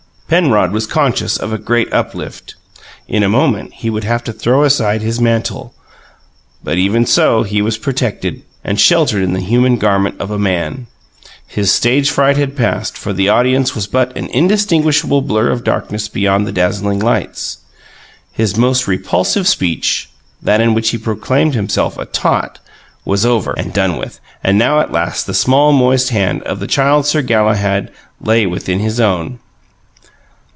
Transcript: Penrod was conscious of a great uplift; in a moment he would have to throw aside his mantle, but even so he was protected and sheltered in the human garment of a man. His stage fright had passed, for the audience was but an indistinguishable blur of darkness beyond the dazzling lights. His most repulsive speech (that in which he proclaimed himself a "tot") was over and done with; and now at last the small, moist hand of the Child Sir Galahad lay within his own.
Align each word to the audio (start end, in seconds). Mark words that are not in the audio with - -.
Penrod 0.35 0.71
was 0.71 0.87
conscious 0.87 1.35
of 1.35 1.51
a 1.51 1.57
great 1.57 1.91
uplift; 1.91 2.55
in 3.05 3.21
a 3.21 3.27
moment 3.27 3.73
he 3.73 3.89
would 3.89 4.05
have 4.05 4.23
to 4.23 4.31
throw 4.31 4.63
aside 4.63 5.01
his 5.01 5.19
mantle, 5.19 5.73
but 6.63 6.77
even 6.77 7.05
so 7.05 7.43
he 7.43 7.61
was 7.61 7.77
protected 7.77 8.41
and 8.63 8.79
sheltered 8.79 9.23
in 9.23 9.33
the 9.33 9.41
human 9.41 9.75
garment 9.77 10.15
of 10.21 10.31
a 10.31 10.39
man. 10.39 10.87
His 11.45 11.69
stage 11.73 12.09
fright 12.09 12.37
had 12.37 12.55
passed, 12.55 12.97
for 12.97 13.11
the 13.11 13.27
audience 13.27 13.75
was 13.75 13.87
but 13.87 14.15
an 14.15 14.27
indistinguishable 14.27 15.21
blur 15.21 15.49
of 15.49 15.65
darkness 15.65 16.07
beyond 16.07 16.47
the 16.47 16.53
dazzling 16.53 16.99
lights. 17.01 17.57
His 18.31 18.55
most 18.55 18.87
repulsive 18.87 19.49
speech 19.49 20.09
(that 20.41 20.61
in 20.61 20.73
which 20.73 20.91
he 20.91 20.97
proclaimed 20.97 21.55
himself 21.55 21.97
a 21.97 22.05
"tot") 22.05 22.57
was 23.03 23.25
over 23.25 23.53
and 23.57 23.73
done 23.73 23.97
with; 23.97 24.21
and 24.45 24.57
now 24.57 24.79
at 24.79 24.93
last 24.93 25.27
the 25.27 25.33
small, 25.33 25.73
moist 25.73 26.11
hand 26.11 26.41
of 26.43 26.61
the 26.61 26.67
Child 26.67 27.05
Sir 27.05 27.21
Galahad 27.21 27.91
lay 28.21 28.45
within 28.45 28.79
his 28.79 28.97
own. 28.97 29.37